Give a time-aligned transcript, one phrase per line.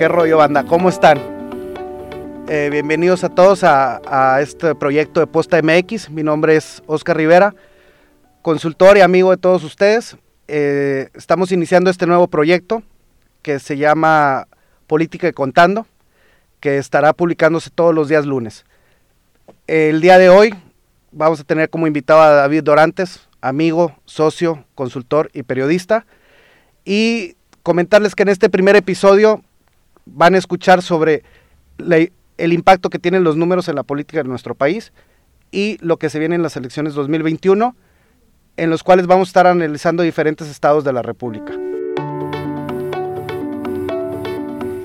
[0.00, 0.64] ¿Qué rollo, banda?
[0.64, 1.18] ¿Cómo están?
[2.48, 6.08] Eh, bienvenidos a todos a, este proyecto de Posta MX.
[6.08, 7.54] Mi nombre es Oscar Rivera,
[8.40, 10.16] consultor y amigo de todos ustedes.
[10.48, 12.82] Eh, estamos iniciando este nuevo proyecto
[13.42, 14.48] que se llama
[14.86, 15.86] Política y Contando,
[16.60, 18.64] que estará publicándose todos los días lunes.
[19.66, 20.54] El día de hoy
[21.12, 26.06] vamos a tener como invitado a David Dorantes, amigo, socio, consultor y periodista.
[26.86, 29.44] Y comentarles que en este primer episodio
[30.12, 31.22] van a escuchar sobre
[31.78, 34.92] el impacto que tienen los números en la política de nuestro país
[35.50, 37.74] y lo que se viene en las elecciones 2021,
[38.56, 41.52] en los cuales vamos a estar analizando diferentes estados de la República.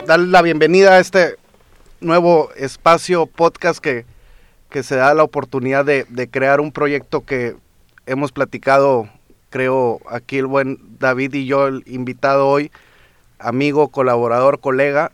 [0.07, 1.35] Darle la bienvenida a este
[1.99, 4.05] nuevo espacio podcast que,
[4.69, 7.55] que se da la oportunidad de crear un proyecto que
[8.05, 9.09] hemos platicado,
[9.49, 12.71] creo, aquí el buen David y yo, el invitado hoy,
[13.39, 15.11] amigo, colaborador, colega,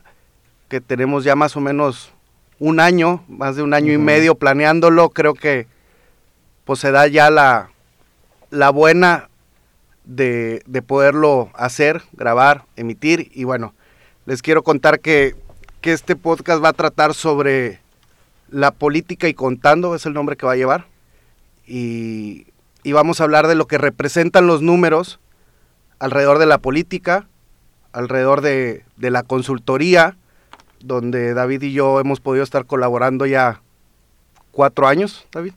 [0.68, 2.13] que tenemos ya más o menos
[2.59, 5.68] un año, más de un año y medio planeándolo, creo que
[6.63, 7.71] pues se da ya la,
[8.49, 9.29] la buena
[10.05, 13.73] de, de, poderlo hacer, grabar, emitir y bueno,
[14.26, 15.35] les quiero contar que,
[15.82, 17.79] que este podcast va a tratar sobre
[18.49, 20.85] la política y contando, es el nombre que va a llevar.
[21.65, 22.48] Y
[22.84, 25.20] y vamos a hablar de lo que representan los números
[25.99, 27.27] alrededor de la política,
[27.93, 30.17] alrededor de, la consultoría,
[30.79, 33.61] donde David y yo hemos podido estar colaborando ya
[34.51, 35.53] cuatro años, David.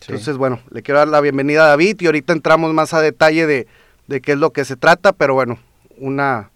[0.00, 3.46] Entonces, bueno, le quiero dar la bienvenida a David y ahorita entramos más a detalle
[3.46, 3.66] de,
[4.06, 5.58] de qué es lo que se trata, pero bueno,
[5.98, 6.50] una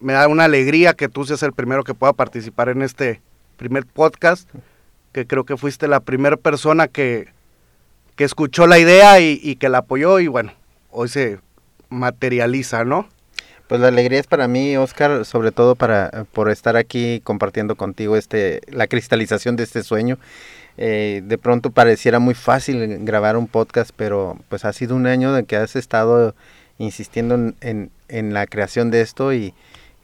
[0.00, 3.20] me da una alegría que tú seas el primero que pueda participar en este
[3.56, 4.48] primer podcast,
[5.12, 7.28] que creo que fuiste la primera persona que,
[8.16, 10.52] que escuchó la idea y, que la apoyó y bueno,
[10.90, 11.40] hoy se
[11.88, 13.08] materializa, ¿no?
[13.68, 18.16] Pues la alegría es para mí, Oscar, sobre todo para por estar aquí compartiendo contigo
[18.16, 20.18] este la cristalización de este sueño.
[20.78, 25.34] Eh, de pronto pareciera muy fácil grabar un podcast, pero pues ha sido un año
[25.34, 26.34] de que has estado
[26.78, 29.52] insistiendo en, en, la creación de esto y,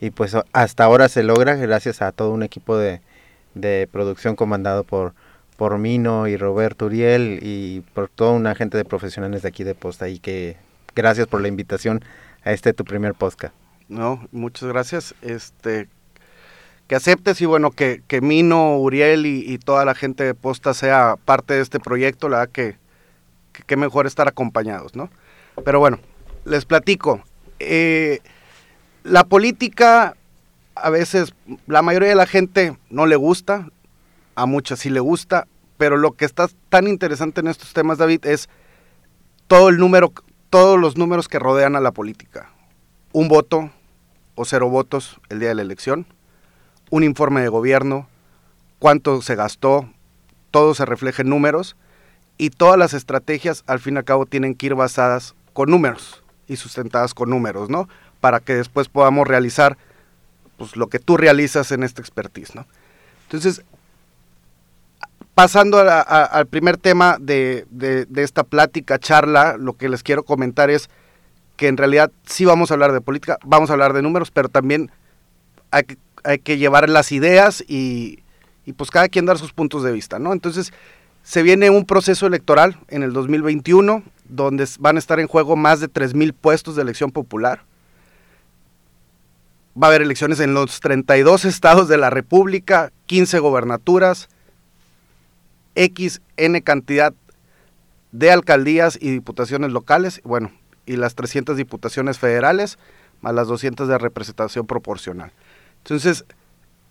[0.01, 3.01] y, pues hasta ahora se logra gracias a todo un equipo de,
[3.55, 5.15] de producción comandado por,
[5.57, 9.75] por Mino y Roberto Uriel y por toda una gente de profesionales de aquí de
[9.75, 10.57] Posta y que
[10.95, 12.05] gracias por la invitación
[12.45, 13.55] a este tu primer podcast.
[13.89, 15.15] No, muchas gracias.
[15.23, 15.89] Este
[16.87, 21.17] que aceptes y bueno, que, que Mino, Uriel y, toda la gente de Posta sea
[21.25, 22.77] parte de este proyecto, la verdad que,
[23.67, 25.09] que, mejor estar acompañados, ¿no?
[25.65, 25.99] Pero bueno,
[26.45, 27.23] les platico.
[27.59, 28.21] Eh,
[29.03, 30.15] la política,
[30.75, 31.35] a veces,
[31.67, 33.71] la mayoría de la gente no le gusta,
[34.35, 35.47] a muchas sí le gusta,
[35.79, 38.51] pero lo que está tan interesante en estos temas, David, es
[39.47, 40.13] todo el número,
[40.55, 42.49] todos los números que rodean a la política.
[43.11, 43.73] Un voto
[44.37, 46.07] o cero votos el día de la elección,
[46.91, 48.07] un informe de gobierno,
[48.79, 49.91] cuánto se gastó,
[50.53, 51.75] todo se refleja en números
[52.39, 56.23] y todas las estrategias al fin y al cabo tienen que ir basadas con números
[56.47, 57.89] y sustentadas con números, ¿no?
[58.21, 59.77] Para que después podamos realizar
[60.57, 62.65] pues, lo que tú realizas en esta expertise, ¿no?
[63.25, 63.65] Entonces,
[65.35, 67.67] pasando al primer tema de,
[68.17, 70.89] esta plática, charla, lo que les quiero comentar es
[71.57, 74.49] que en realidad sí vamos a hablar de política, vamos a hablar de números, pero
[74.49, 74.91] también
[75.71, 78.21] hay que, hay que llevar las ideas y,
[78.77, 80.33] pues cada quien dar sus puntos de vista, ¿no?
[80.33, 80.73] Entonces,
[81.23, 85.81] se viene un proceso electoral en el 2021 donde van a estar en juego más
[85.81, 87.63] de 3.000 puestos de elección popular.
[89.81, 94.29] Va a haber elecciones en los 32 estados de la República, 15 gobernaturas,
[95.75, 97.15] X, N cantidad
[98.13, 100.53] de alcaldías y diputaciones locales, bueno,
[100.87, 102.79] y las 300 diputaciones federales,
[103.21, 105.33] más las 200 de representación proporcional.
[105.79, 106.25] Entonces,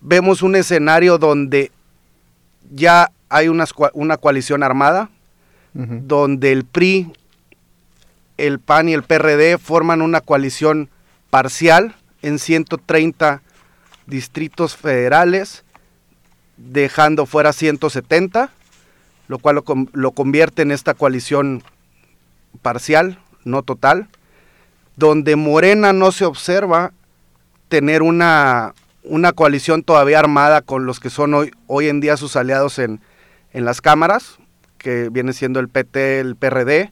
[0.02, 1.72] vemos un escenario donde
[2.72, 5.10] ya hay una, una coalición armada,
[5.74, 7.12] donde el PRI,
[8.38, 10.90] el PAN y el PRD forman una coalición
[11.32, 13.42] parcial en 130
[14.06, 15.64] distritos federales,
[16.58, 18.52] dejando fuera 170
[19.28, 21.64] lo cual lo, convierte en esta coalición
[22.62, 24.08] parcial, no total,
[24.96, 26.92] donde Morena no se observa
[27.68, 28.74] tener una,
[29.04, 33.02] una coalición todavía armada con los que son hoy, hoy en día sus aliados en,
[33.54, 34.38] en las cámaras,
[34.78, 36.92] que viene siendo el PT, el PRD.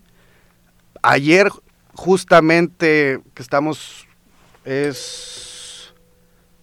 [1.04, 1.50] Ayer,
[1.94, 4.08] justamente, que estamos,
[4.66, 5.94] es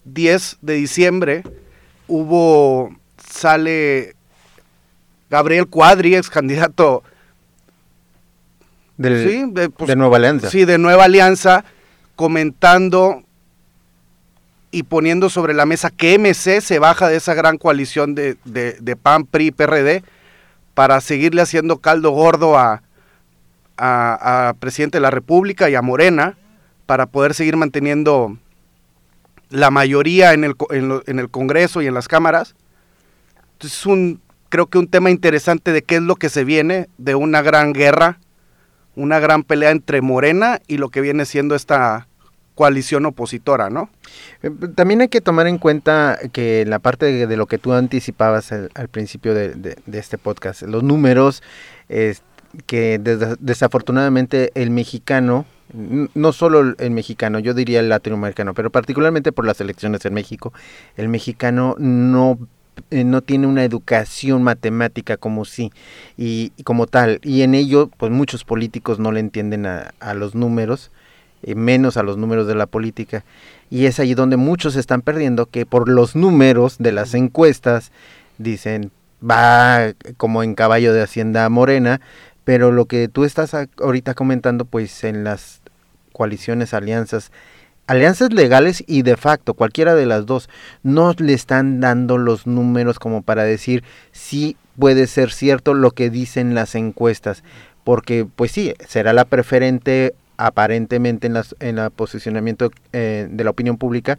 [0.05, 1.43] 10 de diciembre,
[2.07, 2.91] hubo,
[3.31, 4.17] sale
[5.31, 7.03] Gabriel Cuadri, ex candidato
[8.97, 10.51] pues, de, Nueva Alianza.
[10.51, 11.65] Sí, de Nueva Alianza,
[12.17, 13.23] comentando
[14.71, 18.97] y poniendo sobre la mesa que MC se baja de esa gran coalición de, de,
[18.97, 20.03] PAN, PRI, PRD
[20.75, 22.83] para seguirle haciendo caldo gordo a,
[23.77, 26.37] a, presidente de la República y a Morena
[26.87, 28.37] para poder seguir manteniendo
[29.51, 32.55] la mayoría en el, en, el Congreso y en las cámaras.
[33.53, 36.89] Entonces es un, creo que un tema interesante de qué es lo que se viene
[36.99, 38.19] de una gran guerra,
[38.97, 42.09] una gran pelea entre Morena y lo que viene siendo esta
[42.55, 43.89] coalición opositora, ¿no?
[44.43, 48.51] Eh, también hay que tomar en cuenta que la parte de, lo que tú anticipabas
[48.51, 51.43] al, principio de, este podcast, los números,
[52.67, 52.99] que
[53.39, 59.61] desafortunadamente el mexicano, no solo el mexicano, yo diría el latinoamericano, pero particularmente por las
[59.61, 60.53] elecciones en México,
[60.97, 62.39] el mexicano no
[62.91, 65.73] eh, no tiene una educación matemática como sí
[66.17, 67.21] y, como tal.
[67.23, 70.91] Y en ello pues muchos políticos no le entienden a, los números
[71.43, 73.25] y menos a los números de la política.
[73.71, 77.93] Y es ahí donde muchos están perdiendo que por los números de las encuestas
[78.39, 78.91] dicen
[79.23, 82.01] va como en caballo de hacienda morena
[82.49, 85.61] pero lo que tú estás ahorita comentando pues en las
[86.15, 87.31] coaliciones alianzas
[87.89, 90.49] alianzas legales y de facto, cualquiera de las dos,
[90.85, 93.83] no le están dando los números como para decir
[94.13, 97.43] si puede ser cierto lo que dicen las encuestas,
[97.83, 103.51] porque pues sí, será la preferente aparentemente en, las, en el posicionamiento eh, de la
[103.51, 104.19] opinión pública,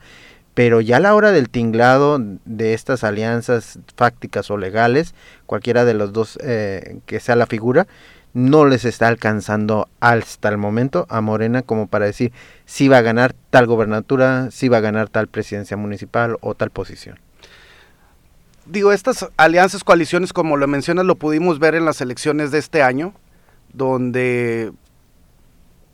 [0.56, 5.14] pero ya a la hora del tinglado de estas alianzas fácticas o legales,
[5.46, 7.88] cualquiera de los dos eh, que sea la figura,
[8.34, 12.32] no les está alcanzando hasta el momento a Morena como para decir
[12.66, 16.70] si va a ganar tal gobernatura, si va a ganar tal presidencia municipal o tal
[16.70, 17.20] posición.
[18.66, 22.84] Digo, estas alianzas, coaliciones, como lo mencionas, lo pudimos ver en las elecciones de este
[22.84, 23.16] año,
[23.74, 24.72] donde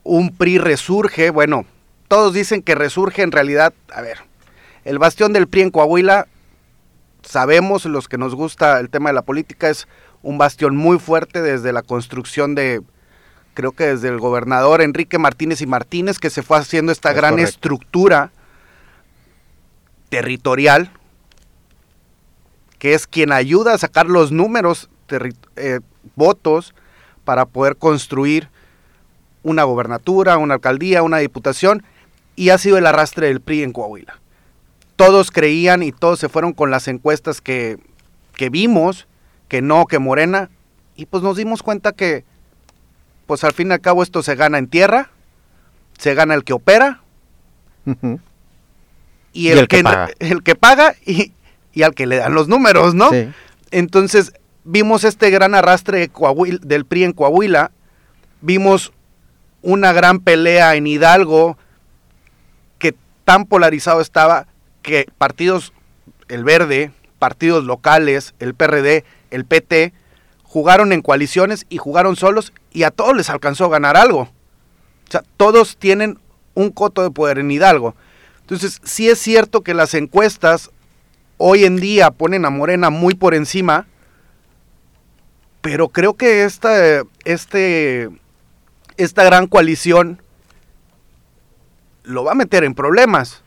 [0.04, 1.66] un PRI resurge, bueno,
[2.10, 4.18] todos dicen que resurge, en realidad, a ver,
[4.84, 6.28] el bastión del PRI en Coahuila,
[7.22, 9.88] sabemos, los que nos gusta el tema de la política, es
[10.26, 12.82] un bastión muy fuerte desde la construcción de,
[13.54, 17.38] creo que desde el gobernador Enrique Martínez y Martínez, que se fue haciendo esta gran
[17.38, 18.32] estructura
[20.10, 20.90] territorial,
[22.80, 24.90] que es quien ayuda a sacar los números,
[25.58, 25.80] eh,
[26.16, 26.74] votos,
[27.24, 28.50] para poder construir
[29.44, 31.84] una gobernatura, una alcaldía, una diputación,
[32.36, 34.20] y ha sido el arrastre del PRI en Coahuila.
[34.96, 37.78] Todos creían y todos se fueron con las encuestas que,
[38.34, 39.08] que vimos,
[39.56, 40.50] que no, que Morena,
[40.98, 42.26] y pues nos dimos cuenta que,
[43.26, 45.12] pues al fin y al cabo esto se gana en tierra,
[45.98, 47.00] se gana el que opera,
[49.32, 51.32] y, el, que, paga, el que paga y,
[51.82, 53.12] al que le dan los números, ¿no?
[53.72, 54.34] Entonces
[54.66, 56.12] vimos este gran arrastre
[56.62, 57.72] del PRI en Coahuila,
[58.42, 58.92] vimos
[59.62, 61.58] una gran pelea en Hidalgo,
[62.78, 62.94] que
[63.24, 64.48] tan polarizado estaba
[64.82, 65.72] que partidos,
[66.28, 69.94] el verde, partidos locales, el PRD, el PT,
[70.44, 74.22] jugaron en coaliciones y jugaron solos y a todos les alcanzó a ganar algo.
[74.22, 76.18] O sea, todos tienen
[76.54, 77.96] un coto de poder en Hidalgo.
[78.42, 80.72] Entonces, sí es cierto que las encuestas
[81.38, 83.88] hoy en día ponen a Morena muy por encima,
[85.62, 88.10] pero creo que esta, este,
[88.98, 90.22] esta gran coalición
[92.04, 93.42] lo va a meter en problemas.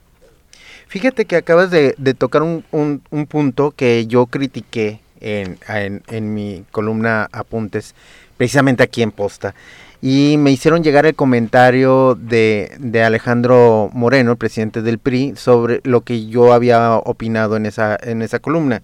[0.89, 7.95] Fíjate que acabas de, tocar un, un, punto que yo critiqué en, mi columna Apuntes,
[8.37, 9.55] precisamente aquí en Posta.
[10.01, 15.81] Y me hicieron llegar el comentario de, de, Alejandro Moreno, el presidente del PRI, sobre
[15.83, 18.83] lo que yo había opinado en esa, en esa columna.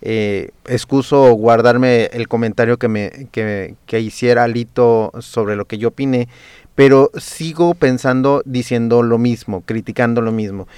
[0.00, 5.88] Eh, excuso guardarme el comentario que, me, que, que hiciera Alito sobre lo que yo
[5.88, 6.28] opiné,
[6.74, 10.68] pero sigo pensando, diciendo lo mismo, criticando lo mismo.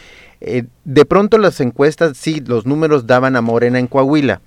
[0.41, 4.41] Eh, de pronto las encuestas, sí, los números daban a Morena en Coahuila,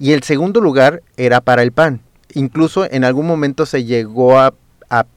[0.00, 2.00] y el segundo lugar era para el PAN.
[2.34, 4.54] Incluso en algún momento se llegó a,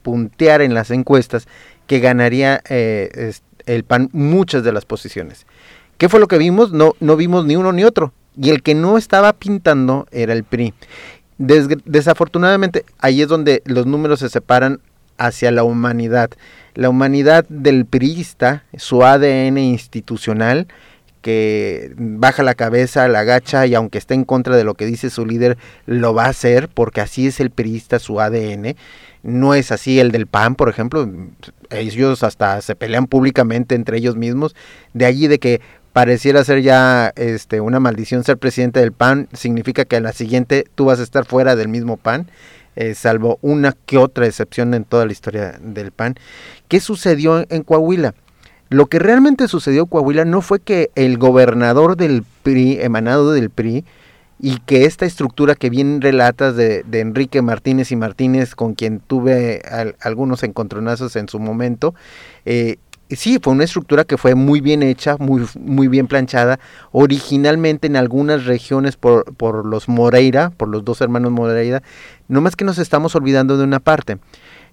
[0.02, 1.48] puntear en las encuestas
[1.88, 3.32] que ganaría eh,
[3.66, 5.46] el PAN muchas de las posiciones.
[5.98, 6.70] ¿Qué fue lo que vimos?
[6.70, 8.12] No, no vimos ni uno ni otro.
[8.36, 10.74] Y el que no estaba pintando era el PRI.
[11.38, 14.80] desafortunadamente, ahí es donde los números se separan
[15.18, 16.30] hacia la humanidad.
[16.74, 20.68] La humanidad del priista, su ADN institucional,
[21.24, 25.08] que baja la cabeza, la agacha y aunque esté en contra de lo que dice
[25.08, 28.76] su líder, lo va a hacer porque así es el periodista, su ADN.
[29.22, 31.08] No es así el del PAN, por ejemplo.
[31.70, 34.54] Ellos hasta se pelean públicamente entre ellos mismos.
[34.92, 35.62] De allí de que
[35.94, 40.66] pareciera ser ya este, una maldición ser presidente del PAN, significa que a la siguiente
[40.74, 42.30] tú vas a estar fuera del mismo PAN.
[42.76, 46.16] Eh, salvo una que otra excepción en toda la historia del PAN.
[46.68, 48.12] ¿Qué sucedió en Coahuila?
[48.70, 53.50] Lo que realmente sucedió en Coahuila no fue que el gobernador del PRI, emanado del
[53.50, 53.84] PRI,
[54.40, 59.62] y que esta estructura que bien relatas de, Enrique Martínez y Martínez, con quien tuve
[59.70, 61.94] al, algunos encontronazos en su momento,
[62.44, 62.76] eh,
[63.10, 66.58] sí, fue una estructura que fue muy bien hecha, muy, muy bien planchada,
[66.92, 71.82] originalmente en algunas regiones por, por los Moreira, por los dos hermanos Moreira,
[72.28, 74.18] no más que nos estamos olvidando de una parte.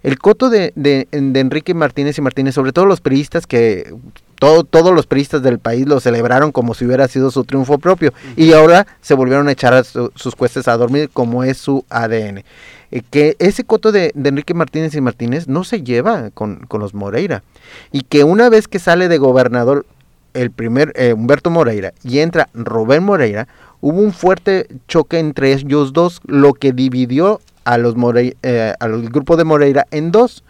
[0.03, 3.93] El coto de, de, de Enrique Martínez y Martínez, sobre todo los periodistas que
[4.41, 8.11] todo, todos los periodistas del país lo celebraron como si hubiera sido su triunfo propio.
[8.35, 11.85] Y ahora se volvieron a echar a su, sus cuestas a dormir como es su
[11.89, 12.43] ADN.
[12.89, 16.81] Eh, que ese coto de, de, Enrique Martínez y Martínez no se lleva con, con,
[16.81, 17.43] los Moreira.
[17.91, 19.85] Y que una vez que sale de gobernador
[20.33, 23.47] el primer eh, Humberto Moreira y entra Rubén Moreira,
[23.79, 29.09] hubo un fuerte choque entre ellos dos, lo que dividió a los Moreira, eh, al
[29.09, 30.43] grupo de Moreira en dos.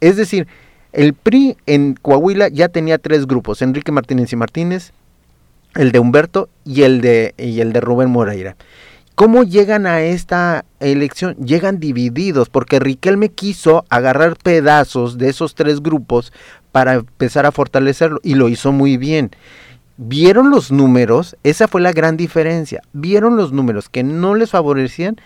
[0.00, 0.46] Es decir,
[0.92, 4.92] el PRI en Coahuila ya tenía tres grupos, Enrique Martínez y Martínez,
[5.74, 8.56] el de Humberto y el de, y el de Rubén Moreira.
[9.14, 11.36] ¿Cómo llegan a esta elección?
[11.36, 16.32] Llegan divididos, porque Riquelme quiso agarrar pedazos de esos tres grupos
[16.72, 19.30] para empezar a fortalecerlo, y lo hizo muy bien.
[19.98, 22.82] Vieron los números, esa fue la gran diferencia.
[22.94, 25.16] Vieron los números que no les favorecían,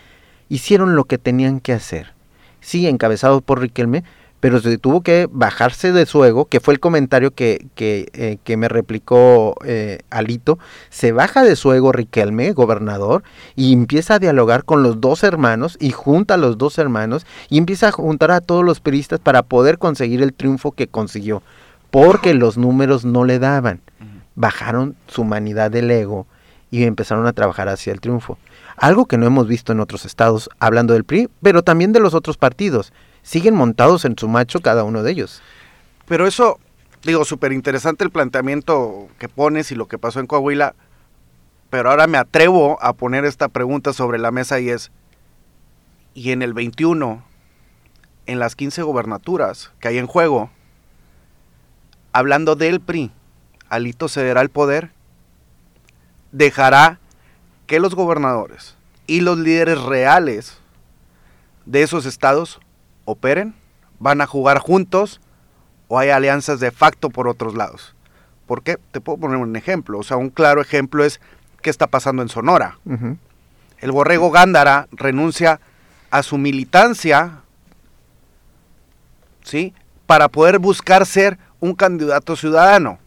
[0.49, 2.13] hicieron lo que tenían que hacer.
[2.61, 4.03] Sí, encabezados por Riquelme,
[4.39, 8.37] pero se tuvo que bajarse de su ego, que fue el comentario que, que, eh,
[8.43, 13.23] que me replicó eh, Alito, se baja de su ego Riquelme, gobernador,
[13.55, 17.57] y empieza a dialogar con los dos hermanos, y junta a los dos hermanos, y
[17.57, 21.41] empieza a juntar a todos los peristas para poder conseguir el triunfo que consiguió,
[21.89, 23.81] porque los números no le daban.
[24.35, 26.27] Bajaron su humanidad del ego
[26.69, 28.37] y empezaron a trabajar hacia el triunfo.
[28.77, 32.13] Algo que no hemos visto en otros estados, hablando del PRI, pero también de los
[32.13, 32.93] otros partidos
[33.23, 35.41] siguen montados en su macho cada uno de ellos.
[36.07, 36.59] Pero eso,
[37.03, 40.75] digo, súper interesante el planteamiento que pones y lo que pasó en Coahuila,
[41.71, 44.91] pero ahora me atrevo a poner esta pregunta sobre la mesa y es,
[46.13, 47.23] ¿y en el 21,
[48.27, 50.51] en las 15 gobernaturas que hay en juego,
[52.13, 53.11] hablando del PRI,
[53.69, 54.91] Alito cederá el poder?
[56.31, 56.99] ¿Dejará
[57.67, 60.57] que los gobernadores y los líderes reales
[61.65, 62.59] de esos estados
[63.05, 63.53] operen,
[63.99, 65.21] van a jugar juntos
[65.87, 67.93] o hay alianzas de facto por otros lados.
[68.45, 68.77] ¿Por qué?
[68.91, 69.99] Te puedo poner un ejemplo.
[69.99, 71.19] O sea, un claro ejemplo es
[71.61, 72.79] qué está pasando en Sonora.
[72.85, 73.17] Uh -huh.
[73.79, 75.59] El borrego Gándara renuncia
[76.09, 77.41] a su militancia,
[79.43, 79.73] ¿sí?
[80.05, 82.99] Para poder buscar ser un candidato ciudadano,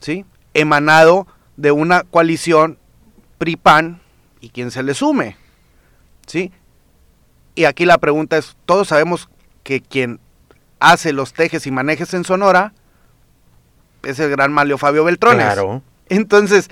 [0.00, 0.24] ¿sí?
[0.54, 1.26] Emanado
[1.56, 2.78] de una coalición
[3.38, 4.00] PRI-PAN
[4.40, 5.36] y quien se le sume,
[6.26, 6.52] ¿sí?
[7.54, 9.28] Y aquí la pregunta es, todos sabemos
[9.62, 10.20] que quien
[10.80, 12.72] hace los tejes y manejes en Sonora
[14.02, 15.44] es el gran Malio Fabio Beltrones.
[15.44, 15.82] Claro.
[16.08, 16.68] Entonces,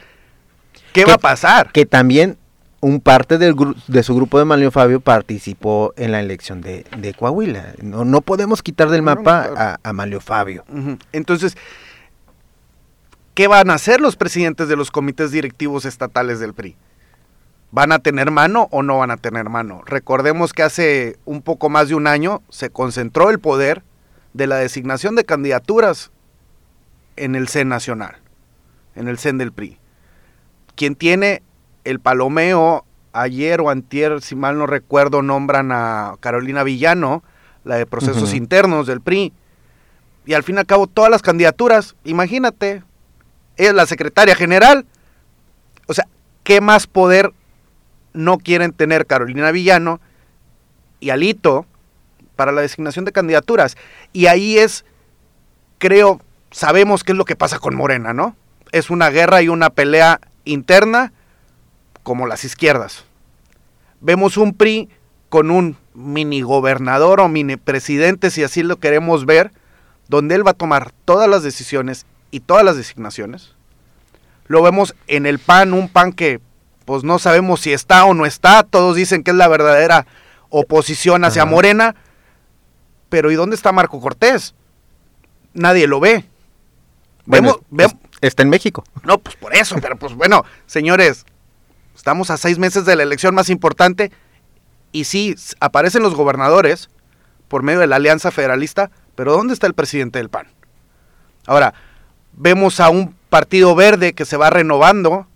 [0.92, 1.72] ¿qué que, va a pasar?
[1.72, 2.36] Que también
[2.80, 3.54] un parte del
[3.86, 7.74] de su grupo de Malio Fabio participó en la elección de, de Coahuila.
[7.80, 10.64] No, no, podemos quitar del mapa a, a Malio Fabio.
[11.12, 11.56] Entonces,
[13.34, 16.76] ¿qué van a hacer los presidentes de los comités directivos estatales del PRI?
[17.70, 19.82] ¿Van a tener mano o no van a tener mano?
[19.86, 23.82] Recordemos que hace un poco más de un año se concentró el poder
[24.34, 26.10] de la designación de candidaturas
[27.16, 28.16] en el CEN nacional,
[28.94, 29.78] en el CEN del PRI.
[30.74, 31.42] Quien tiene
[31.84, 37.22] el palomeo, ayer o antier, si mal no recuerdo, nombran a Carolina Villano,
[37.64, 38.36] la de procesos uh -huh.
[38.36, 39.32] internos del PRI,
[40.24, 42.82] y al fin y al cabo todas las candidaturas, imagínate,
[43.56, 44.86] es la secretaria general,
[45.86, 46.06] o sea,
[46.44, 47.32] ¿qué más poder
[48.12, 50.00] no quieren tener Carolina Villano
[51.00, 51.66] y Alito
[52.36, 53.76] para la designación de candidaturas.
[54.12, 54.84] Y ahí es,
[55.78, 58.36] creo, sabemos qué es lo que pasa con Morena, ¿no?
[58.70, 61.12] Es una guerra y una pelea interna
[62.02, 63.04] como las izquierdas.
[64.00, 64.88] Vemos un PRI
[65.28, 69.52] con un mini gobernador o mini presidente, si así lo queremos ver,
[70.08, 73.54] donde él va a tomar todas las decisiones y todas las designaciones.
[74.48, 76.40] Lo vemos en el PAN, un PAN que
[76.84, 80.06] pues no sabemos si está o no está, todos dicen que es la verdadera
[80.48, 81.50] oposición hacia Ajá.
[81.50, 81.94] Morena,
[83.08, 84.54] pero ¿y dónde está Marco Cortés?
[85.54, 86.24] Nadie lo ve.
[87.24, 88.82] Bueno, vemos, vemos, está en México.
[89.04, 91.24] No, pues por eso, pero pues bueno, señores,
[91.94, 94.10] estamos a seis meses de la elección más importante
[94.90, 96.90] y sí, aparecen los gobernadores
[97.48, 100.48] por medio de la Alianza Federalista, pero ¿dónde está el presidente del PAN?
[101.46, 101.74] Ahora,
[102.32, 105.26] vemos a un partido verde que se va renovando,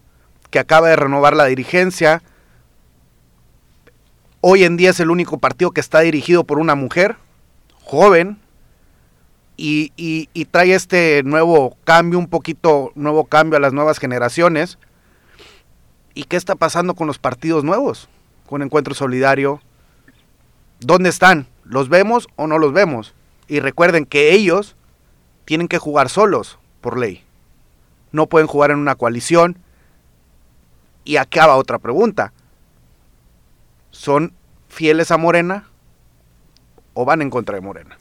[0.51, 2.23] que acaba de renovar la dirigencia.
[4.41, 7.17] Hoy en día es el único partido que está dirigido por una mujer
[7.83, 8.39] joven.
[9.59, 14.79] y, y, trae este nuevo cambio, un poquito nuevo cambio a las nuevas generaciones.
[16.13, 18.09] ¿Y qué está pasando con los partidos nuevos?
[18.47, 19.63] Con Encuentro Solidario.
[20.81, 21.47] ¿Dónde están?
[21.65, 23.15] ¿Los vemos o no los vemos?
[23.49, 24.77] Y recuerden que ellos
[25.47, 27.25] tienen que jugar solos, por ley.
[28.13, 29.59] No pueden jugar en una coalición.
[31.05, 32.33] Y acaba otra pregunta.
[33.91, 34.33] ¿Son
[34.69, 35.69] fieles a Morena
[36.95, 37.97] o van en contra de Morena?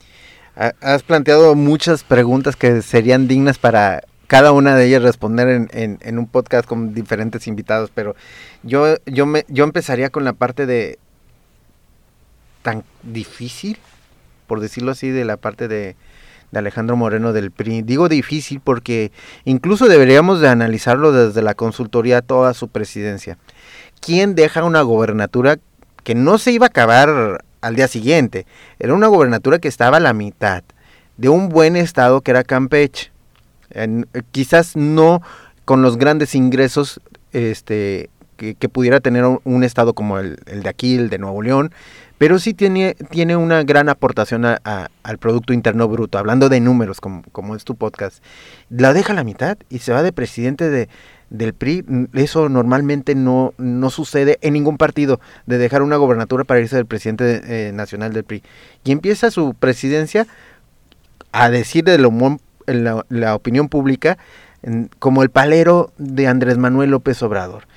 [0.55, 6.27] Has planteado muchas preguntas que serían dignas para cada una de ellas responder en, un
[6.27, 8.15] podcast con diferentes invitados, pero
[8.63, 10.97] yo, yo, me, yo empezaría con la parte de
[12.61, 13.77] tan difícil,
[14.47, 15.95] por decirlo así, de la parte de,
[16.59, 17.81] Alejandro Moreno del PRI.
[17.81, 19.11] Digo difícil porque
[19.43, 23.37] incluso deberíamos de analizarlo desde la consultoría toda su presidencia.
[23.99, 25.57] ¿Quién deja una gobernatura
[26.03, 28.45] que no se iba a acabar al día siguiente.
[28.79, 30.63] Era una gobernatura que estaba a la mitad
[31.17, 33.11] de un buen estado que era Campeche.
[34.31, 35.21] quizás no
[35.65, 37.01] con los grandes ingresos
[37.33, 41.73] este, que, pudiera tener un, estado como el, de aquí, el de Nuevo León,
[42.17, 47.23] pero sí tiene, tiene una gran aportación al Producto Interno Bruto, hablando de números, como,
[47.31, 48.23] como es tu podcast.
[48.69, 50.87] La deja a la mitad y se va de presidente de,
[51.29, 56.61] del PRI, eso normalmente no, no sucede en ningún partido, de dejar una gobernatura para
[56.61, 58.43] irse del presidente eh, nacional del PRI.
[58.85, 60.25] Y empieza su presidencia
[61.31, 62.11] a decir de lo,
[62.65, 64.17] la, la opinión pública
[64.97, 67.67] como el palero de Andrés Manuel López Obrador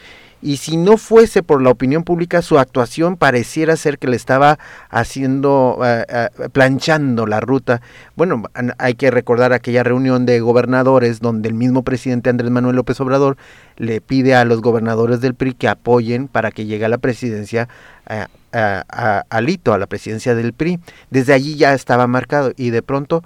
[0.40, 4.58] y si no fuese por la opinión pública, su actuación pareciera ser que le estaba
[4.88, 7.80] haciendo, eh, eh, planchando la ruta.
[8.14, 8.44] Bueno,
[8.78, 13.36] hay que recordar aquella reunión de gobernadores donde el mismo presidente Andrés Manuel López Obrador
[13.76, 17.68] le pide a los gobernadores del PRI que apoyen para que llegue a la presidencia
[18.08, 20.78] eh, a, Alito, a la presidencia del PRI.
[21.10, 23.24] Desde allí ya estaba marcado y de pronto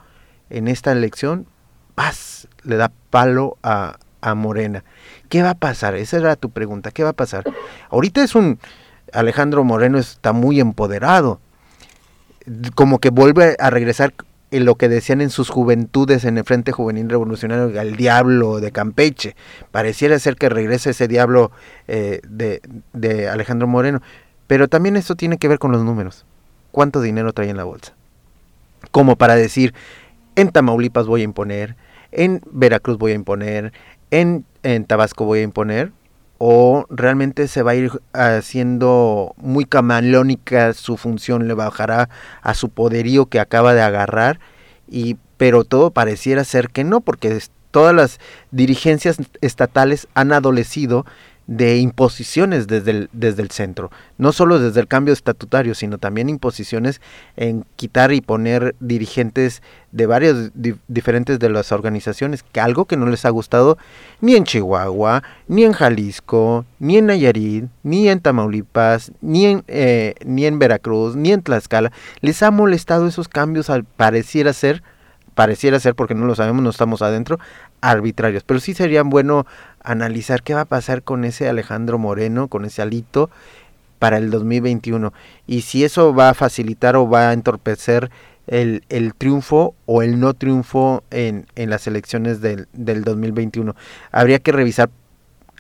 [0.48, 1.46] en esta elección,
[1.94, 4.84] paz, le da palo a, a Morena.
[5.28, 5.94] ¿Qué va a pasar?
[5.94, 6.90] Esa era tu pregunta.
[6.90, 7.44] ¿Qué va a pasar?
[7.90, 8.58] Ahorita es un...
[9.12, 11.40] Alejandro Moreno está muy empoderado.
[12.74, 14.14] Como que vuelve a regresar
[14.50, 18.70] en lo que decían en sus juventudes en el Frente Juvenil Revolucionario, al diablo de
[18.70, 19.36] Campeche.
[19.70, 21.50] Pareciera ser que regresa ese diablo
[21.88, 24.00] eh, de, de Alejandro Moreno.
[24.46, 26.24] Pero también esto tiene que ver con los números.
[26.70, 27.94] ¿Cuánto dinero trae en la bolsa?
[28.90, 29.74] Como para decir,
[30.36, 31.76] en Tamaulipas voy a imponer,
[32.12, 33.72] en Veracruz voy a imponer,
[34.10, 34.44] en,
[34.86, 35.92] Tabasco voy a imponer
[36.38, 42.08] o realmente se va a ir haciendo muy camaleónica su función, le bajará
[42.42, 44.40] a su poderío que acaba de agarrar
[44.88, 48.20] y pero todo pareciera ser que no porque todas las
[48.50, 51.06] dirigencias estatales han adolecido
[51.46, 56.28] de imposiciones desde el, desde el centro, no solo desde el cambio estatutario, sino también
[56.28, 57.00] imposiciones
[57.36, 60.50] en quitar y poner dirigentes de varias
[60.88, 63.76] diferentes de las organizaciones, que algo que no les ha gustado
[64.20, 70.14] ni en Chihuahua, ni en Jalisco, ni en Nayarit, ni en Tamaulipas, ni en, eh,
[70.24, 74.82] ni en Veracruz, ni en Tlaxcala, les ha molestado esos cambios al pareciera ser
[75.34, 77.38] pareciera ser, porque no lo sabemos, no estamos adentro,
[77.82, 78.44] arbitrarios.
[78.44, 79.46] Pero sí sería bueno
[79.82, 83.28] analizar qué va a pasar con ese Alejandro Moreno, con ese alito
[83.98, 85.12] para el 2021
[85.46, 88.10] y si eso va a facilitar o va a entorpecer
[88.48, 93.76] el, el triunfo o el no triunfo en, en las elecciones del, del 2021.
[94.10, 94.90] Habría que revisar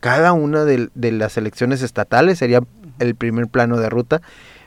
[0.00, 2.62] cada una de, de las elecciones estatales, sería
[2.98, 4.20] el primer plano de ruta,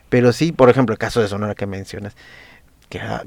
[0.08, 2.16] pero sí, por ejemplo, el caso de Sonora que mencionas,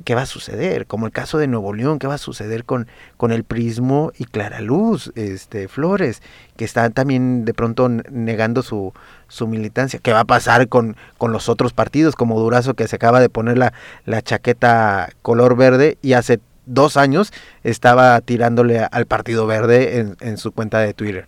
[0.05, 0.87] ¿Qué va, a suceder?
[0.87, 4.25] Como el caso de Nuevo León, ¿qué va a suceder con, con el Prismo y
[4.25, 6.23] Clara Luz, este, Flores,
[6.57, 8.93] que están también de pronto negando su,
[9.29, 10.01] su militancia?
[10.03, 13.29] ¿Qué va a pasar con, con los otros partidos, como Durazo, que se acaba de
[13.29, 13.73] poner la,
[14.05, 17.33] la chaqueta color verde y hace dos años
[17.65, 21.27] estaba tirándole al Partido Verde en, en su cuenta de Twitter?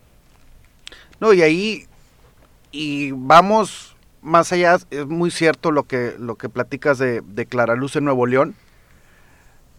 [1.21, 1.87] No, y ahí,
[2.73, 3.90] y vamos
[4.23, 8.27] más allá, es muy cierto lo que, lo que platicas de, de Claraluz en Nuevo
[8.27, 8.55] León,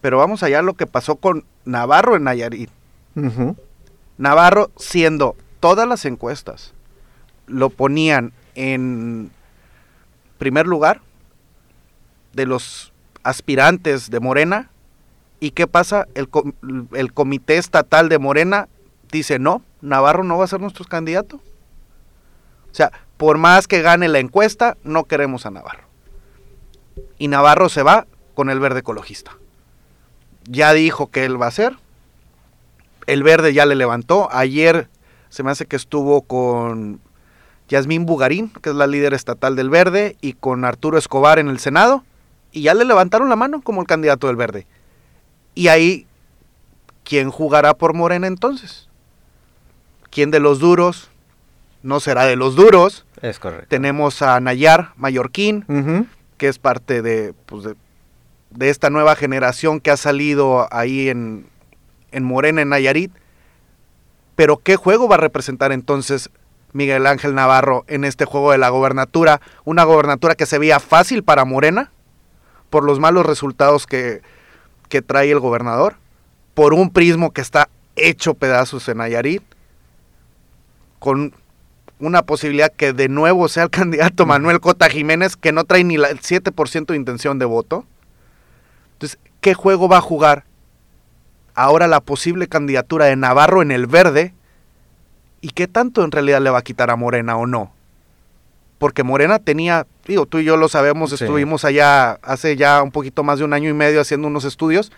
[0.00, 2.70] pero vamos allá a lo que pasó con Navarro en Nayarit.
[4.18, 6.74] Navarro, siendo todas las encuestas,
[7.46, 9.30] lo ponían en
[10.38, 11.00] primer lugar
[12.32, 14.70] de los aspirantes de Morena.
[15.38, 16.08] ¿Y qué pasa?
[16.14, 16.28] El,
[16.94, 18.68] el comité estatal de Morena
[19.10, 21.40] dice, no, Navarro no va a ser nuestro candidato.
[22.72, 25.84] O sea, por más que gane la encuesta, no queremos a Navarro.
[27.18, 29.36] Y Navarro se va con el verde ecologista.
[30.44, 31.76] Ya dijo que él va a ser.
[33.06, 34.28] El verde ya le levantó.
[34.32, 34.88] Ayer
[35.28, 37.00] se me hace que estuvo con
[37.68, 41.58] Yasmín Bugarín, que es la líder estatal del verde, y con Arturo Escobar en el
[41.58, 42.04] Senado.
[42.52, 44.66] Y ya le levantaron la mano como el candidato del verde.
[45.54, 46.06] Y ahí,
[47.04, 48.88] ¿quién jugará por Morena entonces?
[50.10, 51.11] ¿Quién de los duros?
[51.82, 53.04] No será de los duros.
[53.20, 53.66] Es correcto.
[53.68, 57.74] Tenemos a Nayar Mallorquín, que es parte de, pues, de,
[58.50, 61.46] de esta nueva generación que ha salido ahí en,
[62.12, 63.12] en Morena, en Nayarit.
[64.34, 66.30] Pero ¿qué juego va a representar entonces
[66.72, 69.40] Miguel Ángel Navarro en este juego de la gobernatura?
[69.64, 71.90] Una gobernatura que se veía fácil para Morena
[72.70, 74.22] por los malos resultados que,
[74.88, 75.96] que trae el gobernador,
[76.54, 79.42] por un prismo que está hecho pedazos en Nayarit,
[80.98, 81.34] con
[82.02, 85.94] una posibilidad que de nuevo sea el candidato Manuel Cota Jiménez, que no trae ni
[85.94, 87.86] el 7% de intención de voto.
[88.94, 90.44] Entonces, ¿qué juego va a jugar
[91.54, 94.34] ahora la posible candidatura de Navarro en el verde?
[95.40, 97.72] ¿Y qué tanto en realidad le va a quitar a Morena o no?
[98.78, 101.14] Porque Morena tenía, digo, tú y yo lo sabemos, Sí.
[101.22, 104.90] estuvimos allá hace ya un poquito más de un año y medio haciendo unos estudios,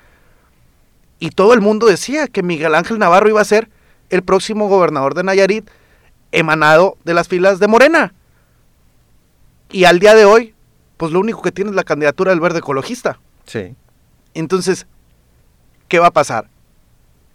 [1.18, 3.68] y todo el mundo decía que Miguel Ángel Navarro iba a ser
[4.10, 5.68] el próximo gobernador de Nayarit,
[6.34, 8.12] emanado de las filas de Morena.
[9.70, 10.54] Y al día de hoy,
[10.96, 13.18] pues lo único que tiene es la candidatura del verde ecologista.
[13.46, 13.74] Sí.
[14.34, 14.86] Entonces,
[15.88, 16.48] ¿qué va a pasar?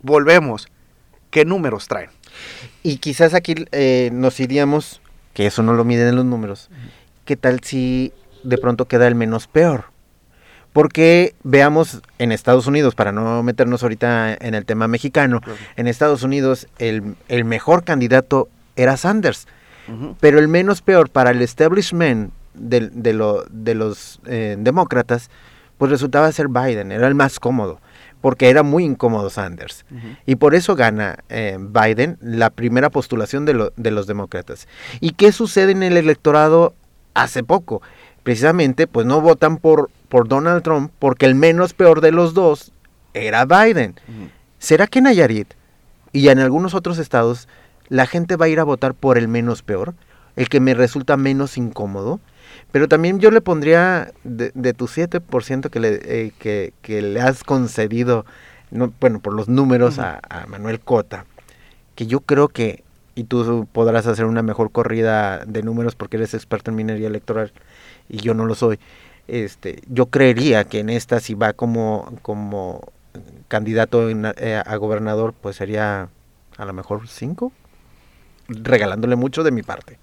[0.02, 0.68] Volvemos.
[1.32, 2.10] ¿Qué números traen?
[2.84, 5.02] Y quizás aquí eh, nos iríamos,
[5.34, 6.70] que eso no lo miden en los números,
[7.26, 9.86] ¿qué tal si de pronto queda el menos peor?
[10.74, 15.42] Porque veamos en Estados Unidos, para no meternos ahorita en el tema mexicano,
[15.76, 18.50] en Estados Unidos el, el mejor candidato
[18.82, 19.48] era Sanders,
[20.20, 25.30] pero el menos peor para el establishment de, lo- de los eh, demócratas,
[25.78, 27.80] pues resultaba ser Biden, era el más cómodo,
[28.22, 29.86] porque era muy incómodo Sanders.
[30.26, 34.68] Y por eso gana eh, Biden la primera postulación de, lo- de los demócratas.
[35.00, 36.74] ¿Y qué sucede en el electorado
[37.16, 37.82] hace poco?
[38.24, 42.74] Precisamente, pues no votan por, por Donald Trump porque el menos peor de los dos
[43.16, 43.96] era Biden.
[44.60, 45.54] ¿Será que en Nayarit
[46.12, 47.48] y en algunos otros estados
[47.90, 49.94] la gente va a ir a votar por el menos peor?
[50.36, 52.20] El que me resulta menos incómodo.
[52.72, 57.20] Pero también yo le pondría de, de tu 7% que le, eh, que, que le
[57.22, 58.26] has concedido,
[58.72, 61.26] no, bueno, por los números a Manuel Cota,
[61.96, 62.84] que yo creo que,
[63.16, 67.52] y tú podrás hacer una mejor corrida de números porque eres experto en minería electoral
[68.08, 68.80] y yo no lo soy,
[69.28, 72.82] este, yo creería que en esta si va como, como
[73.48, 76.10] candidato en- eh, a gobernador, pues sería
[76.58, 77.52] a lo mejor 5,
[78.50, 79.98] regalándole mucho de mi parte.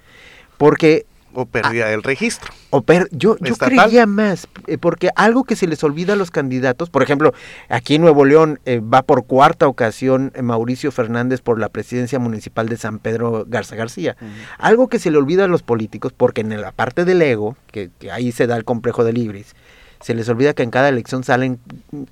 [0.59, 1.05] Porque
[1.35, 2.51] O pérdida del registro.
[2.71, 6.31] o per- yo, yo creería más, eh, porque algo que se les olvida a los
[6.31, 7.35] candidatos, por ejemplo,
[7.69, 12.19] aquí en Nuevo León eh, va por cuarta ocasión eh, Mauricio Fernández por la presidencia
[12.19, 14.17] municipal de San Pedro Garza García.
[14.59, 17.91] Algo que se le olvida a los políticos, porque en la parte del ego, que,
[17.99, 19.55] que ahí se da el complejo de Libris,
[20.01, 21.59] se les olvida que en cada elección salen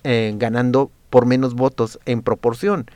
[0.04, 2.86] eh, ganando por menos votos en proporción.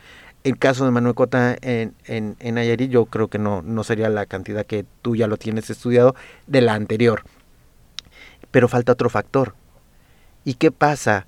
[0.45, 2.57] El caso de Manuel Cota en, en, en
[2.91, 6.15] yo creo que no, no sería la cantidad que tú ya lo tienes estudiado
[6.47, 7.23] de la anterior.
[8.51, 9.55] Pero falta otro factor.
[10.45, 11.27] ¿Y qué pasa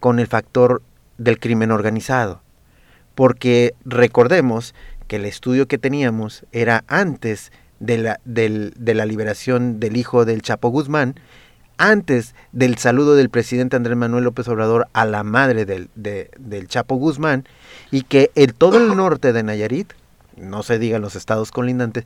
[0.00, 0.82] con el factor
[1.18, 2.40] del crimen organizado?
[3.14, 4.74] Porque recordemos
[5.06, 10.24] que el estudio que teníamos era antes de la, del- de la liberación del hijo
[10.24, 11.16] del Chapo Guzmán,
[11.82, 16.68] antes del saludo del presidente Andrés Manuel López Obrador a la madre del, de- del
[16.68, 17.44] Chapo Guzmán,
[17.90, 19.92] y que en todo el norte de Nayarit,
[20.36, 22.04] no se diga los estados colindantes,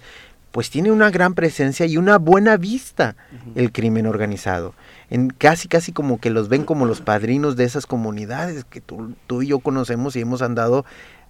[0.50, 3.14] pues tiene una gran presencia y una buena vista
[3.54, 4.72] el crimen organizado.
[5.10, 9.14] En casi, casi como que los ven como los padrinos de esas comunidades que tú,
[9.26, 10.86] tú y yo conocemos y hemos andado.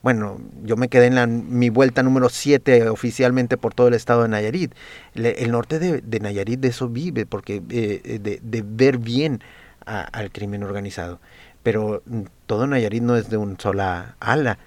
[0.07, 4.23] Bueno, yo me quedé en la, mi vuelta número 7 oficialmente por todo el estado
[4.23, 4.73] de Nayarit.
[5.14, 9.42] Le- el norte de, de Nayarit de eso vive, porque eh, de, de ver bien
[9.85, 11.19] a- al crimen organizado.
[11.64, 14.61] Pero mm, todo Nayarit no es de una sola ala.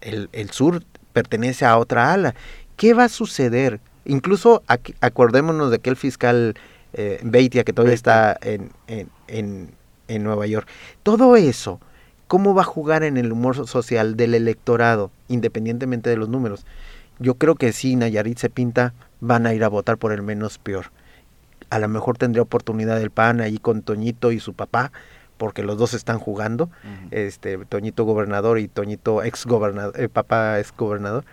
[0.00, 2.34] El, el sur pertenece a otra ala.
[2.78, 3.80] ¿Qué va a suceder?
[4.06, 6.54] Incluso aquí- acordémonos de aquel fiscal
[6.94, 9.74] eh, Beitia que todavía está en, en, en,
[10.08, 10.66] en Nueva York.
[11.02, 11.80] Todo eso,
[12.30, 16.64] ¿cómo va a jugar en el humor so- social del electorado, independientemente de los números?
[17.18, 20.58] Yo creo que si Nayarit se pinta, van a ir a votar por el menos
[20.58, 20.92] peor.
[21.70, 24.92] A lo mejor tendría oportunidad el PAN ahí con Toñito y su papá,
[25.38, 26.70] porque los dos están jugando
[27.10, 31.24] este Toñito gobernador y Toñito ex gobernador, eh, papá ex gobernador,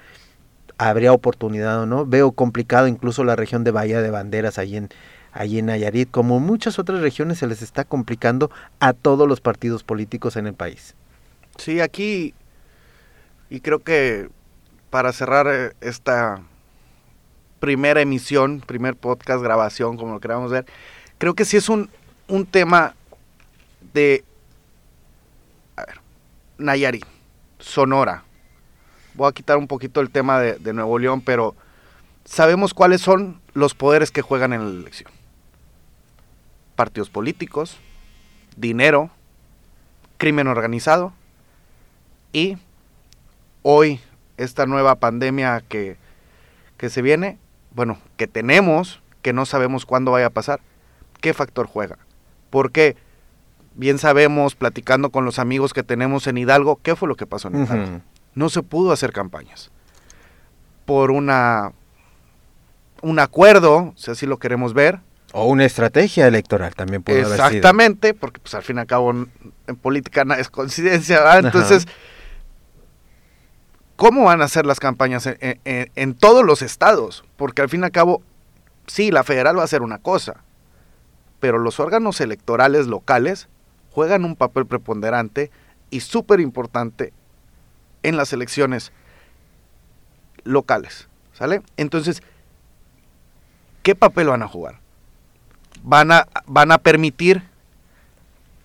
[0.79, 2.07] habría oportunidad o no.
[2.07, 4.89] Veo complicado incluso la región de Bahía de Banderas ahí en
[5.37, 9.83] ahí en Nayarit, como muchas otras regiones se les está complicando a todos los partidos
[9.83, 10.95] políticos en el país.
[11.57, 12.33] Sí, aquí,
[13.49, 14.29] y creo que
[14.89, 16.41] para cerrar eh, esta
[17.59, 20.65] primera emisión, primer podcast, grabación, como lo queramos ver,
[21.17, 21.89] creo que sí es un,
[22.27, 22.95] un tema
[23.93, 24.23] de...
[25.75, 26.01] A ver,
[26.57, 27.05] Nayarit,
[27.59, 28.23] Sonora.
[29.13, 31.55] Voy a quitar un poquito el tema de Nuevo León, pero
[32.23, 35.16] sabemos cuáles son los poderes que juegan en la elección.
[36.77, 37.75] Partidos políticos,
[38.55, 39.09] dinero,
[40.17, 41.11] crimen organizado
[42.31, 42.57] y
[43.63, 43.99] hoy
[44.37, 45.97] esta nueva pandemia que,
[46.77, 47.39] que se viene,
[47.71, 50.59] bueno, que tenemos, que no sabemos cuándo vaya a pasar,
[51.19, 51.97] ¿qué factor juega?
[52.51, 52.95] Porque
[53.73, 57.47] bien sabemos, platicando con los amigos que tenemos en Hidalgo, ¿qué fue lo que pasó
[57.47, 58.01] en Hidalgo?
[58.35, 59.71] No se pudo hacer campañas.
[60.85, 61.73] Por una
[63.01, 64.99] un acuerdo, si así lo queremos ver,
[65.39, 67.45] O una estrategia electoral también puede haber sido.
[67.45, 71.37] Exactamente, porque pues al fin y al cabo en, política nada es coincidencia, ¿verdad?
[71.37, 71.47] Ajá.
[71.47, 71.85] Entonces,
[73.95, 77.23] ¿cómo van a ser las campañas en, en- todos los estados?
[77.35, 78.23] Porque al fin y al cabo,
[78.87, 80.43] sí, la federal va a hacer una cosa,
[81.39, 83.47] pero los órganos electorales locales
[83.91, 85.51] juegan un papel preponderante
[85.91, 87.13] y súper importante
[88.01, 88.91] en las elecciones
[90.43, 91.61] locales, ¿sale?
[91.77, 92.23] Entonces,
[93.83, 94.79] ¿qué papel van a jugar?
[95.87, 97.43] Van a, van a permitir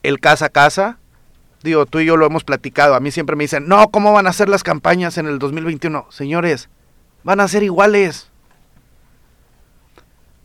[0.03, 0.99] el casa a casa.
[1.63, 2.97] Digo, tú y yo lo hemos platicado.
[2.97, 6.07] A mí siempre me dicen, no, ¿cómo van a ser las campañas en el 2021?
[6.11, 6.69] Señores,
[7.23, 8.29] van a ser iguales.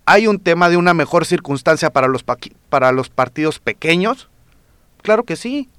[0.06, 2.24] ¿Hay un tema de una mejor circunstancia para los,
[2.70, 4.30] para los partidos pequeños?
[5.02, 5.70] Claro que sí.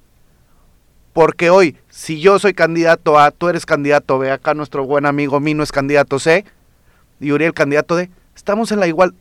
[1.13, 5.39] Porque hoy, si yo soy candidato A, tú eres candidato B, acá nuestro buen amigo
[5.39, 6.45] Mino es candidato C,
[7.21, 9.13] y Uriel candidato D, estamos en la igual,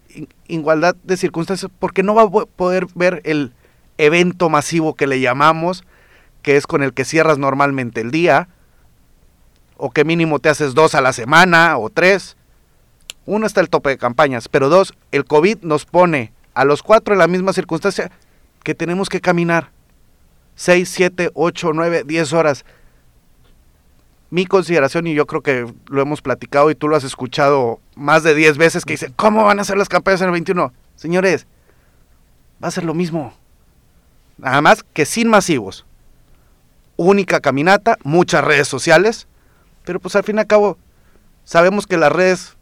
[0.47, 3.53] igualdad de circunstancias porque no va a po- poder ver el
[3.99, 5.83] evento masivo que le llamamos,
[6.43, 8.49] que es con el que cierras normalmente el día,
[9.77, 12.37] o que mínimo te haces dos a la semana o tres.
[13.27, 17.13] Uno está el tope de campañas, pero dos, el COVID nos pone a los cuatro
[17.13, 18.13] en la misma circunstancia
[18.63, 19.71] que tenemos que caminar
[20.55, 22.65] seis, siete, ocho, nueve, diez horas.
[24.31, 28.23] Mi consideración, y yo creo que lo hemos platicado y tú lo has escuchado más
[28.23, 30.73] de 10 veces, que dice, ¿cómo van a ser las campañas en el 21?
[30.97, 31.47] Señores,
[32.63, 33.33] va a ser lo mismo.
[34.37, 35.87] Nada más que sin masivos.
[36.97, 39.29] Única caminata, muchas redes sociales,
[39.85, 40.77] pero pues al fin y al cabo
[41.45, 42.57] sabemos que las redes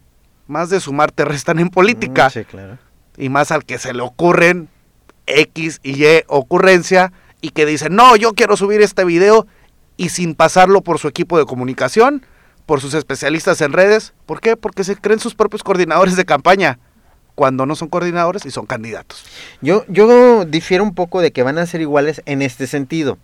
[0.47, 2.79] más de sumar te restan en política Mm, Sí, claro.
[3.17, 4.69] y más al que se le ocurren
[5.27, 9.47] X y Y ocurrencia y que dice, no, yo quiero subir este video
[9.97, 12.25] y sin pasarlo por su equipo de comunicación,
[12.67, 14.13] por sus especialistas en redes.
[14.27, 14.57] ¿Por qué?
[14.57, 16.79] Porque se creen sus propios coordinadores de campaña
[17.35, 19.25] cuando no son coordinadores y son candidatos.
[19.61, 23.19] Yo, yo difiero un poco de que van a ser iguales en este sentido.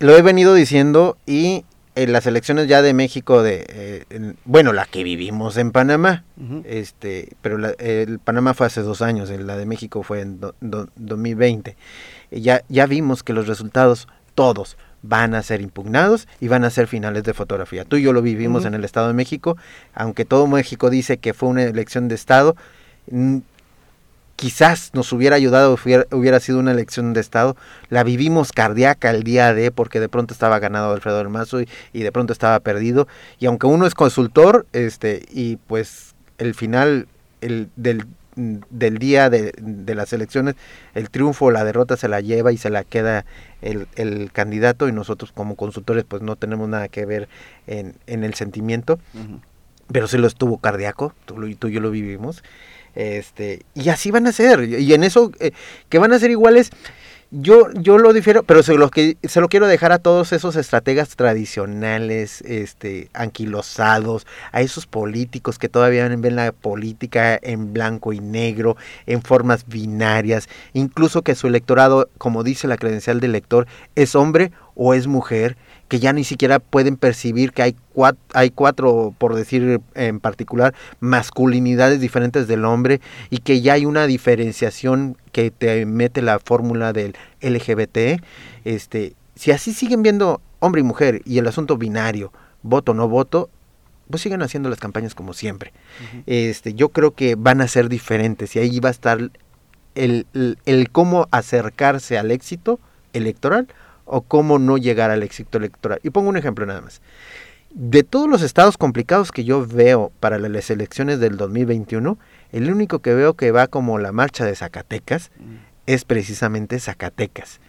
[0.00, 4.72] Lo he venido diciendo y en las elecciones ya de México, de eh, en- bueno,
[4.72, 6.24] la que vivimos en Panamá,
[6.64, 10.56] este, pero la- el Panamá fue hace dos años, la de México fue en do-
[10.60, 11.76] do- 2020.
[12.32, 16.70] Y Ya, ya vimos que los resultados, todos, van a ser impugnados y van a
[16.70, 17.84] ser finales de fotografía.
[17.84, 19.56] Tú y yo lo vivimos en el Estado de México,
[19.94, 22.56] aunque todo México dice que fue una elección de Estado,
[24.36, 27.54] quizás nos hubiera ayudado, hubiera, hubiera sido una elección de Estado.
[27.90, 31.68] La vivimos cardíaca el día de, porque de pronto estaba ganado Alfredo del Mazo y,
[31.92, 33.06] y de pronto estaba perdido.
[33.38, 37.08] Y aunque uno es consultor, este, y pues el final
[37.42, 40.54] el, del, del día de, de las elecciones,
[40.94, 43.24] el triunfo o la derrota se la lleva y se la queda
[43.62, 47.28] el, el candidato y nosotros como consultores pues no tenemos nada que ver
[47.66, 48.98] en, en el sentimiento
[49.92, 52.42] pero sí lo estuvo cardíaco, tú, lo- tú y yo lo vivimos.
[52.94, 55.50] Este, y así van a ser, y en eso eh,
[55.88, 56.70] que van a ser iguales,
[57.36, 60.54] yo, yo lo difiero, pero se lo, que, se lo quiero dejar a todos esos
[60.54, 68.20] estrategas tradicionales, este, anquilosados, a esos políticos que todavía ven la política en blanco y
[68.20, 73.66] negro, en formas binarias, incluso que su electorado, como dice la credencial del elector,
[73.96, 75.56] es hombre o es mujer,
[75.88, 80.74] que ya ni siquiera pueden percibir que hay cuatro, hay cuatro, por decir en particular,
[81.00, 86.92] masculinidades diferentes del hombre y que ya hay una diferenciación que te mete la fórmula
[86.92, 88.22] del LGBT.
[88.64, 93.08] Este, si así siguen viendo hombre y mujer y el asunto binario, voto o no
[93.08, 93.50] voto,
[94.10, 95.72] pues sigan haciendo las campañas como siempre.
[96.26, 100.58] Este, yo creo que van a ser diferentes y ahí va a estar el, el,
[100.64, 102.80] el cómo acercarse al éxito
[103.12, 103.68] electoral
[104.04, 106.00] o cómo no llegar al éxito electoral.
[106.02, 107.00] Y pongo un ejemplo nada más.
[107.70, 112.18] De todos los estados complicados que yo veo para las elecciones del 2021,
[112.52, 115.30] el único que veo que va como la marcha de Zacatecas
[115.86, 117.60] es precisamente Zacatecas.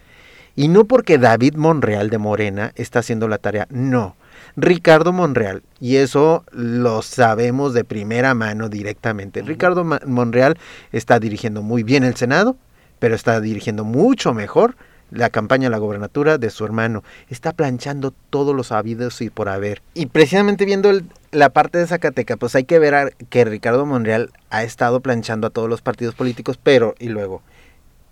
[0.56, 4.16] Y no porque David Monreal de Morena está haciendo la tarea, no.
[4.56, 9.42] Ricardo Monreal, y eso lo sabemos de primera mano directamente.
[9.42, 10.58] Ricardo Ma- Monreal
[10.92, 12.56] está dirigiendo muy bien el Senado,
[13.00, 14.78] pero está dirigiendo mucho mejor
[15.12, 17.04] la campaña la gobernatura de su hermano.
[17.30, 19.82] Está planchando todos los habidos y por haber.
[19.94, 20.92] Y precisamente viendo
[21.32, 25.50] la parte de Zacatecas, pues hay que ver que Ricardo Monreal ha estado planchando a
[25.50, 27.42] todos los partidos políticos, pero, y luego,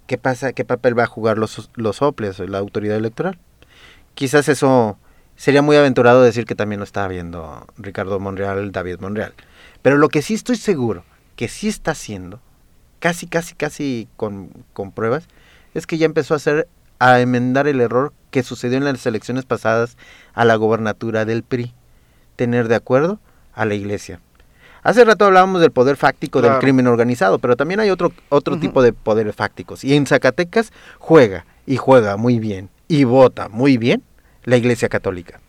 [0.08, 0.54] ¿qué pasa?
[0.54, 3.40] ¿Qué papel va a jugar los, los OPLES, la autoridad electoral?
[4.14, 4.98] Quizás eso
[5.36, 9.34] sería muy aventurado decir que también lo está viendo Ricardo Monreal, David Monreal.
[9.82, 11.04] Pero lo que sí estoy seguro
[11.36, 12.40] que sí está haciendo,
[13.00, 15.28] casi, casi, casi con, con pruebas,
[15.74, 16.68] es que ya empezó a hacer
[17.04, 19.98] a enmendar el error que sucedió en las elecciones pasadas
[20.34, 21.74] a la gobernatura del PRI,
[22.38, 23.20] tener de acuerdo
[23.54, 24.22] a la iglesia.
[24.84, 28.82] Hace rato hablábamos del poder fáctico del crimen organizado, pero también hay otro, otro tipo
[28.82, 29.84] de poderes fácticos.
[29.84, 34.02] Y en Zacatecas juega, y juega muy bien, y vota muy bien
[34.44, 35.42] la iglesia católica.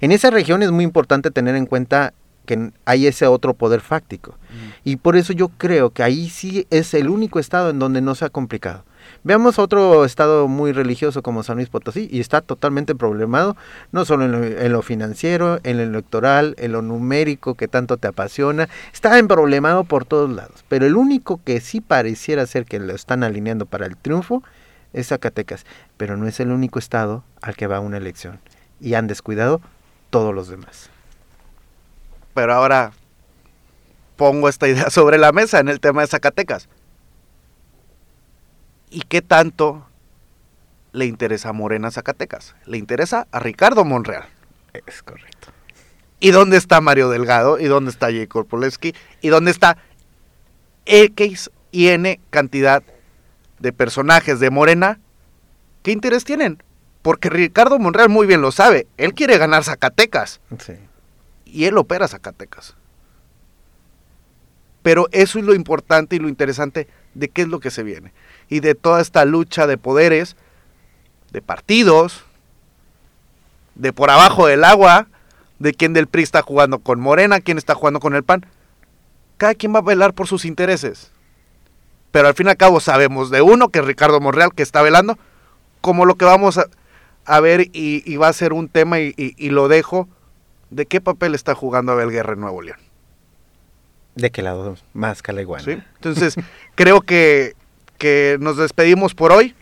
[0.00, 2.14] En esa región es muy importante tener en cuenta
[2.46, 4.36] que hay ese otro poder fáctico.
[4.82, 8.14] Y por eso yo creo que ahí sí es el único estado en donde no
[8.14, 8.84] se ha complicado.
[9.24, 13.56] Veamos otro estado muy religioso como San Luis Potosí y está totalmente problemado,
[13.92, 18.68] no solo en lo, financiero, en lo electoral, en lo numérico que tanto te apasiona,
[18.92, 23.22] está emproblemado por todos lados, pero el único que sí pareciera ser que lo están
[23.22, 24.42] alineando para el triunfo
[24.92, 25.64] es Zacatecas,
[25.96, 28.40] pero no es el único estado al que va una elección
[28.80, 29.60] y han descuidado
[30.10, 30.90] todos los demás.
[32.34, 32.92] Pero ahora
[34.16, 36.68] pongo esta idea sobre la mesa en el tema de Zacatecas
[38.92, 39.86] ¿Y qué tanto
[40.92, 42.54] le interesa a Morena Zacatecas?
[42.66, 44.24] Le interesa a Ricardo Monreal.
[44.86, 45.48] Es correcto.
[46.20, 47.58] ¿Y dónde está Mario Delgado?
[47.58, 48.94] ¿Y dónde está Jacob Poleski?
[49.22, 49.78] ¿Y dónde está
[50.84, 52.82] X y N cantidad
[53.60, 55.00] de personajes de Morena?
[55.82, 56.62] ¿Qué interés tienen?
[57.00, 58.86] Porque Ricardo Monreal muy bien lo sabe.
[58.98, 60.42] Él quiere ganar Zacatecas.
[60.58, 60.74] Sí.
[61.46, 62.76] Y él opera Zacatecas.
[64.82, 68.12] Pero eso es lo importante y lo interesante de qué es lo que se viene
[68.48, 70.36] y de toda esta lucha de poderes,
[71.30, 72.24] de partidos,
[73.74, 75.08] de por abajo del agua,
[75.58, 78.44] de quién del PRI está jugando con Morena, quién está jugando con el PAN.
[79.36, 81.10] Cada quien va a velar por sus intereses.
[82.10, 84.82] Pero al fin y al cabo sabemos de uno, que es Ricardo Monreal, que está
[84.82, 85.18] velando,
[85.80, 86.60] como lo que vamos
[87.24, 89.14] a, ver y, va a ser un tema y,
[89.50, 90.08] lo dejo,
[90.70, 92.78] de qué papel está jugando Abel Guerra en Nuevo León.
[94.14, 94.76] ¿De qué lado?
[94.92, 95.84] Más que la igual.
[95.94, 96.34] Entonces,
[96.74, 97.54] creo que
[98.02, 99.54] que nos despedimos por hoy,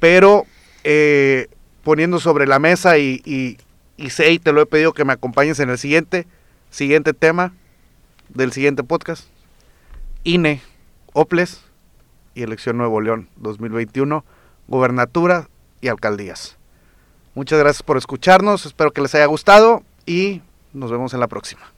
[0.00, 0.46] pero
[0.84, 1.48] eh,
[1.84, 3.58] poniendo sobre la mesa y, y,
[3.98, 6.26] y sé y te lo he pedido que me acompañes en el siguiente,
[6.70, 7.52] siguiente tema
[8.30, 9.28] del siguiente podcast.
[10.24, 10.62] INE,
[11.12, 11.60] OPLES
[12.34, 14.24] y Elección Nuevo León 2021,
[14.66, 15.50] gobernatura
[15.82, 16.56] y alcaldías.
[17.34, 20.40] Muchas gracias por escucharnos, espero que les haya gustado y
[20.72, 21.70] nos vemos en la próxima.